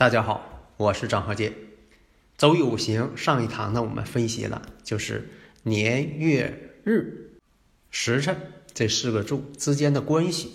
[0.00, 1.52] 大家好，我是张和杰。
[2.38, 5.28] 走五行上一堂呢，我们分析了就是
[5.64, 7.32] 年月日
[7.90, 10.52] 时辰这四个柱之间的关系。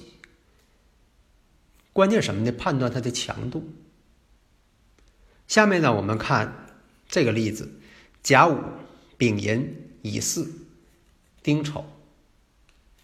[1.94, 2.52] 关键什么呢？
[2.52, 3.70] 判断它的强度。
[5.48, 6.66] 下面呢，我们看
[7.08, 7.70] 这个例子：
[8.24, 8.58] 甲午、
[9.16, 10.50] 丙寅、乙巳、
[11.44, 11.86] 丁丑，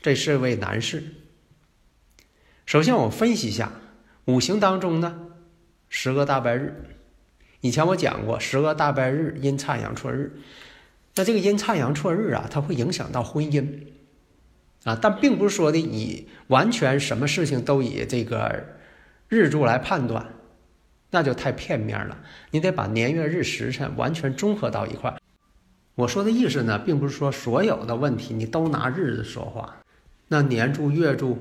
[0.02, 1.04] 这四位男士。
[2.66, 3.72] 首先，我分析一下
[4.26, 5.28] 五行当中呢。
[5.94, 6.74] 十个大白日，
[7.60, 10.32] 以前我讲过，十个大白日阴差阳错日。
[11.16, 13.68] 那这个阴差阳错日啊，它会影响到婚姻
[14.86, 18.68] 啊，但并不是说的以完全什么事情都以这个
[19.28, 20.26] 日柱来判断，
[21.10, 22.18] 那就太片面了。
[22.52, 25.14] 你得把年月日时辰完全综合到一块。
[25.96, 29.76] 我说的意思呢，并不是说所有的问题你都拿日子说话，
[30.30, 31.38] 那年柱、月柱、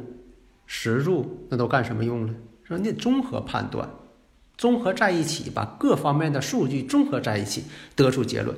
[0.67, 2.35] 时柱那都干什么用了？
[2.65, 3.89] 说你得综合判断。
[4.61, 7.65] 综合在一起，把各方面的数据综合在一起，
[7.97, 8.55] 得出结论。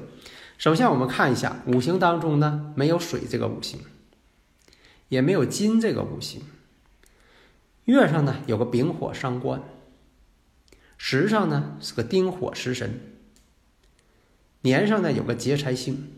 [0.58, 3.78] 首先，我们看一下五行当中呢，没有水这个五行，
[5.08, 6.42] 也没有金这个五行。
[7.84, 9.62] 月上呢有个丙火伤官，
[10.98, 12.98] 时上呢是个丁火食神，
[14.62, 16.10] 年上呢有个劫财星。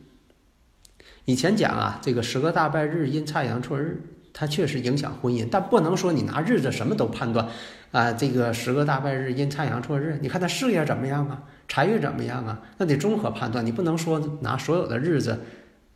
[1.27, 4.01] 以前讲啊，这个十个大拜日、阴差阳错日。
[4.37, 7.49] 它确实影响婚姻，但不能说你拿日子什么都判断，
[7.93, 12.61] 啊，这个十个大败日、阴差阳错日，你看他事业怎么样啊，财运怎么样啊？
[12.79, 15.39] 那得综合判断，你不能说拿所有的日子，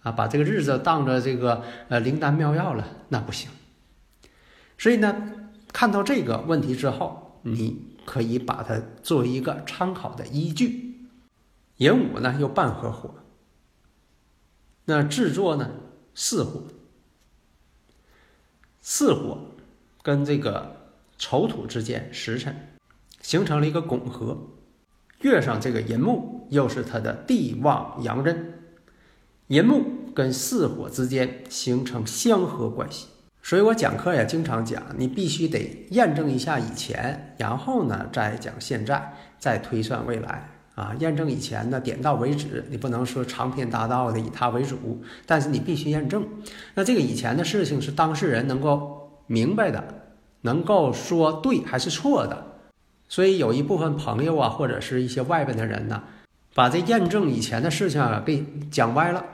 [0.04, 3.50] 啊，把这个日子当着这个呃灵丹妙药了，那不行。
[4.78, 5.32] 所以呢，
[5.72, 11.09] 看到这个问题之后，你可以把它作为一个参考的依据。
[11.78, 13.16] 寅午呢又半合火，
[14.84, 15.69] 那制作呢
[16.15, 16.62] 巳火。
[18.81, 19.39] 巳火
[20.03, 20.77] 跟这个
[21.19, 22.55] 丑土之间时辰
[23.21, 24.39] 形成了一个拱合，
[25.21, 28.55] 月上这个寅木又是它的地旺阳刃，
[29.49, 29.84] 寅木
[30.15, 33.06] 跟巳火之间形成相合关系。
[33.43, 40.57] 所以我讲课也经常讲，你必须得验证一下以前，然后呢再讲现在，再推算未来。
[40.78, 46.25] 啊，验证以前的点到为止，你不能说长篇大道的以他为主，但是你必须验证。
[46.72, 49.83] 那这个以前的事情是当事人能够明白的，
[50.43, 52.61] 能够说对还是错的。
[53.09, 56.00] 所以有一部分朋友啊，或者是一些外边的人呢，
[56.55, 59.25] 把这验证以前的事情啊给讲歪了。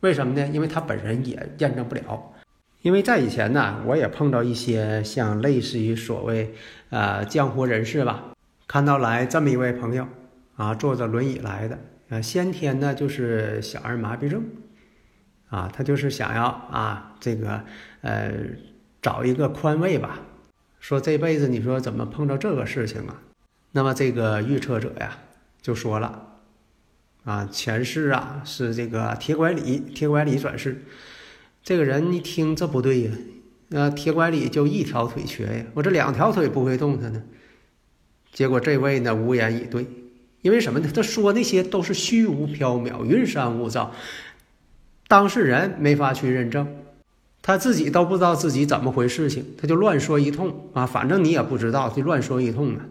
[0.00, 0.48] 为什么呢？
[0.52, 2.32] 因为他本人也验证不了。
[2.82, 6.54] 因为在以前呢，我也碰到一些像类似于所谓
[6.90, 8.22] 呃江湖人士吧，
[8.68, 10.06] 看到来这么一位朋友。
[10.56, 11.78] 啊，坐着轮椅来的，
[12.10, 14.44] 啊，先天呢就是小儿麻痹症，
[15.48, 17.64] 啊，他就是想要啊，这个
[18.02, 18.30] 呃
[19.00, 20.20] 找一个宽慰吧，
[20.78, 23.22] 说这辈子你说怎么碰到这个事情啊？
[23.72, 25.18] 那么这个预测者呀
[25.62, 26.28] 就说了，
[27.24, 30.82] 啊，前世啊是这个铁拐李，铁拐李转世，
[31.62, 33.12] 这个人一听这不对呀，
[33.68, 37.22] 那铁拐李就一条腿瘸呀，我这两条腿不会动弹呢，
[38.30, 39.86] 结果这位呢无言以对。
[40.42, 40.90] 因为什么呢？
[40.92, 43.92] 他说那些都是虚无缥缈、云山雾罩，
[45.08, 46.66] 当事人没法去认证，
[47.40, 50.84] 他自己都不知道自己怎么回事情，他就乱说一通啊！
[50.84, 52.86] 反正你也不知道，就乱说一通啊！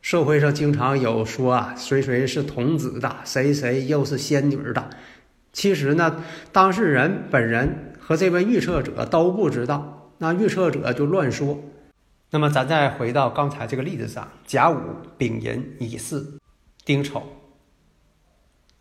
[0.00, 4.90] 社会上经常有说啊，谁谁是童子的，谁谁又是仙女的，
[5.52, 6.22] 其实呢，
[6.52, 11.60] 当事人本人和这位预测者都不知道，那预测者就乱说。
[12.30, 14.76] 那么咱再回到刚才这个例子上，甲午、
[15.18, 16.38] 丙寅、乙巳。
[16.84, 17.22] 丁丑，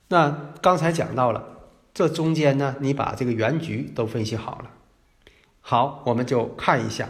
[0.07, 1.59] 那刚才讲到了，
[1.93, 4.71] 这中间呢，你把这个原局都分析好了。
[5.59, 7.09] 好，我们就看一下，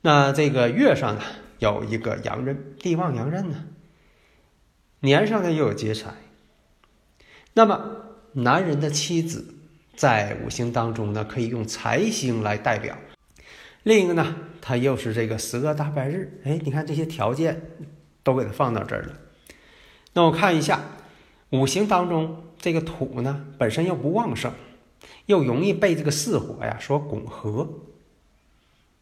[0.00, 1.22] 那这个月上呢
[1.58, 3.66] 有一个阳刃，地旺阳刃呢，
[5.00, 6.14] 年上呢又有劫财。
[7.52, 7.96] 那么
[8.32, 9.54] 男人的妻子
[9.94, 12.96] 在五行当中呢，可以用财星来代表。
[13.82, 17.60] 另一个呢，它又是这个十个大白日，哎，你看这些条件
[18.22, 19.18] 都给它放到这儿了。
[20.14, 20.80] 那我看一下，
[21.50, 24.52] 五行当中这个土呢本身又不旺盛，
[25.26, 27.68] 又容易被这个巳火呀所拱合，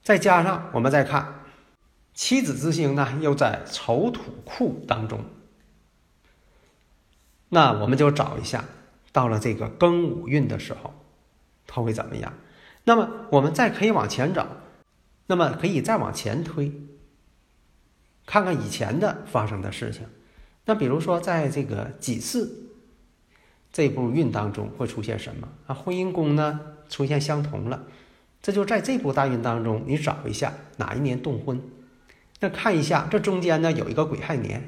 [0.03, 1.44] 再加上我们再看
[2.14, 5.20] 妻子之星呢又在丑土库当中，
[7.50, 8.64] 那我们就找一下，
[9.12, 10.94] 到了这个庚午运的时候，
[11.67, 12.32] 它会怎么样？
[12.85, 14.47] 那么我们再可以往前找，
[15.26, 16.73] 那么可以再往前推，
[18.25, 20.06] 看看以前的发生的事情。
[20.64, 22.49] 那比如说，在这个己巳
[23.73, 25.75] 这部运当中会出现什么啊？
[25.75, 27.85] 婚姻宫呢出现相同了，
[28.41, 31.61] 这就在这部大运当中，你找一下哪一年动婚。
[32.41, 34.62] 那看一下这中间呢有一个癸亥年，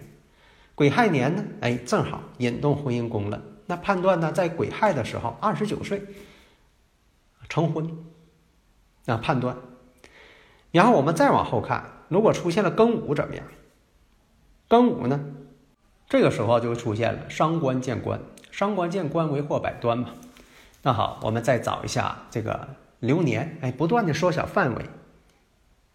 [0.74, 3.42] 癸亥年呢，哎，正好引动婚姻宫了。
[3.66, 6.02] 那判断呢，在癸亥的时候，二十九岁
[7.48, 7.96] 成婚，
[9.04, 9.56] 那判断。
[10.70, 13.44] 然后我们再往后看，如果出现了庚午怎么样？
[14.68, 15.20] 庚午呢？
[16.08, 18.20] 这个时候就出现了伤官见官，
[18.50, 20.10] 伤官见官为祸百端嘛。
[20.82, 22.68] 那好，我们再找一下这个
[23.00, 24.84] 流年，哎，不断的缩小范围。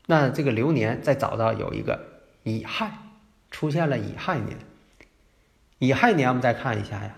[0.08, 2.98] 那这个流年再找到有一个乙亥，
[3.52, 4.58] 出现了乙亥年。
[5.78, 7.16] 乙亥年我们再看一下呀，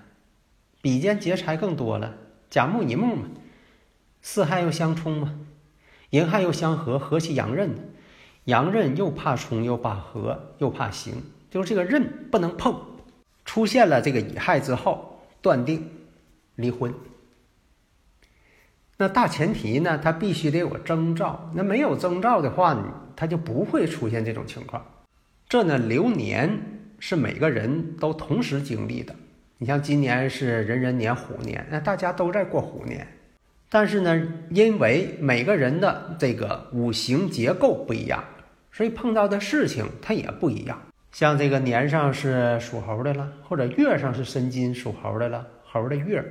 [0.81, 2.13] 比肩劫财更多了，
[2.49, 3.29] 甲木乙木嘛，
[4.21, 5.39] 四亥又相冲嘛，
[6.09, 7.89] 寅亥又相合，合其阳刃，
[8.43, 12.75] 阳刃又怕冲又怕合又怕刑，就是这个刃不能碰。
[13.45, 15.87] 出现了这个乙亥之后，断定
[16.55, 16.93] 离婚。
[18.97, 21.51] 那大前提呢，他必须得有征兆。
[21.53, 22.83] 那没有征兆的话呢，
[23.15, 24.85] 他就不会出现这种情况。
[25.49, 26.49] 这呢，流年
[26.99, 29.13] 是每个人都同时经历的。
[29.57, 33.05] 你像今年是壬壬年虎年，那大家都在过虎年。
[33.69, 34.21] 但是呢，
[34.51, 38.23] 因为每个人的这个五行结构不一样，
[38.71, 40.79] 所以碰到的事情它也不一样。
[41.11, 46.23] 像这个年上是属猴的了，或者月上是申金属猴的了，猴的月，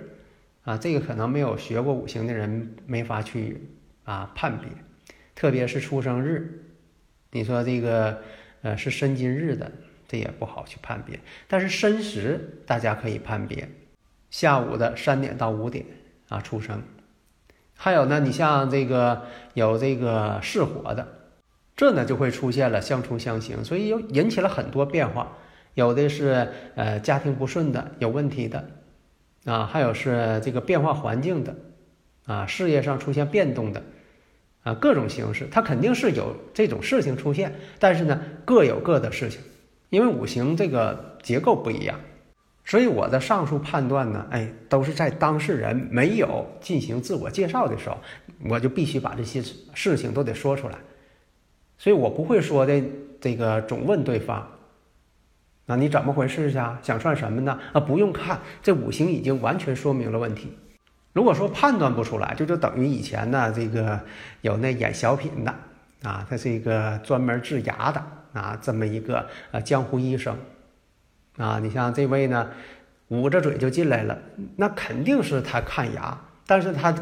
[0.64, 3.68] 啊，这个可能没有学过五行的人没法去
[4.04, 4.68] 啊判别，
[5.34, 6.64] 特别是出生日，
[7.30, 8.22] 你说这个
[8.62, 9.70] 呃是申金日的，
[10.08, 11.20] 这也不好去判别。
[11.46, 13.68] 但是申时大家可以判别，
[14.30, 15.84] 下午的三点到五点
[16.30, 16.82] 啊出生，
[17.76, 21.19] 还有呢，你像这个有这个巳火的。
[21.80, 25.34] 这呢就会出现了相冲相刑，所以又引起了很多变化。
[25.72, 28.70] 有的是呃家庭不顺的，有问题的，
[29.46, 31.56] 啊，还有是这个变化环境的，
[32.26, 33.82] 啊，事业上出现变动的，
[34.62, 37.50] 啊，各种形式，它肯定是有这种事情出现。
[37.78, 39.40] 但是呢，各有各的事情，
[39.88, 41.98] 因为五行这个结构不一样，
[42.62, 47.96] 所以我的上述判断呢，哎，都是在当事人没有进行自我介绍的时候，
[48.50, 49.42] 我就必须把这些
[49.72, 50.76] 事情都得说出来。
[51.80, 52.78] 所以我不会说的，
[53.22, 54.46] 这个总问对方，
[55.64, 56.78] 那你怎么回事呀？
[56.82, 57.58] 想算什么呢？
[57.72, 60.54] 啊，不用看，这五行已经完全说明了问题。
[61.14, 63.98] 如果说判断不出来，就就等于以前呢，这个
[64.42, 65.54] 有那演小品的
[66.02, 68.04] 啊，他是一个专门治牙的
[68.34, 70.36] 啊，这么一个呃江湖医生
[71.38, 71.58] 啊。
[71.60, 72.50] 你像这位呢，
[73.08, 74.18] 捂着嘴就进来了，
[74.56, 76.94] 那肯定是他看牙，但是他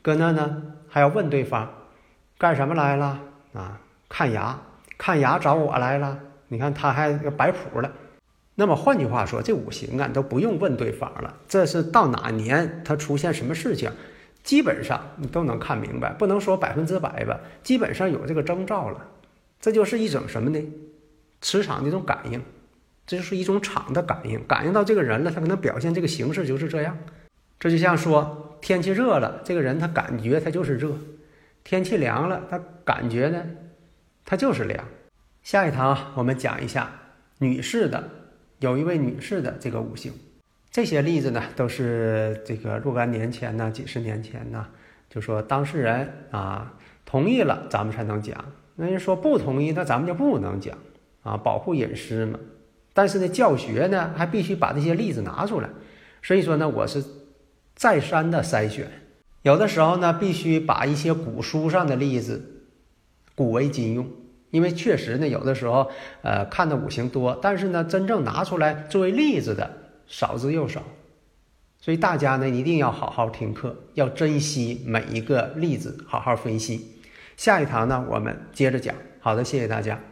[0.00, 1.68] 搁那呢还要问对方
[2.38, 3.18] 干什么来了
[3.52, 3.80] 啊？
[4.12, 4.60] 看牙，
[4.98, 6.18] 看牙找我来了。
[6.48, 7.90] 你看他还要摆谱了。
[8.54, 11.34] 那么换句话说，这五行啊都不用问对方了。
[11.48, 13.90] 这是到哪年他出现什么事情，
[14.42, 16.12] 基本上你都能看明白。
[16.12, 19.02] 不能说百分之百吧，基本上有这个征兆了。
[19.58, 20.62] 这就是一种什么呢？
[21.40, 22.42] 磁场的一种感应，
[23.06, 24.46] 这就是一种场的感应。
[24.46, 26.94] 感应到这个人了，他可能表现这个形式就是这样。
[27.58, 30.90] 这就像说天气热了，这个人他感觉他就是热；
[31.64, 33.42] 天气凉了，他感觉呢？
[34.24, 34.84] 它就是凉。
[35.42, 36.90] 下一堂我们讲一下
[37.38, 38.08] 女士的，
[38.60, 40.12] 有一位女士的这个五行。
[40.70, 44.66] 这些例子呢，都是这个若干年前呢，几十年前呢，
[45.10, 46.72] 就说当事人啊
[47.04, 48.42] 同意了，咱们才能讲。
[48.76, 50.78] 那人说不同意，那咱们就不能讲
[51.22, 52.38] 啊，保护隐私嘛。
[52.94, 55.68] 但是呢，教学呢还必须把这些例子拿出来。
[56.22, 57.04] 所以说呢，我是
[57.74, 58.88] 再三的筛选，
[59.42, 62.51] 有的时候呢，必须把一些古书上的例子。
[63.34, 64.08] 古为今用，
[64.50, 65.90] 因为确实呢，有的时候，
[66.22, 69.70] 呃，看的五行多，但是呢，真正拿出来作为例子的
[70.06, 70.82] 少之又少，
[71.80, 77.00] 所以大家呢一定要好好听课，要珍惜每一个例子，好好分析。
[77.36, 78.94] 下一堂呢，我们接着讲。
[79.20, 80.11] 好的，谢谢大家。